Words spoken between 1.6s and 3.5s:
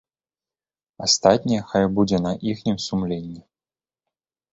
хай будзе на іхнім сумленні.